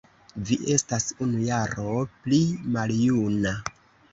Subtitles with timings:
[0.49, 2.41] Vi estas unu jaro pli
[2.79, 3.57] maljuna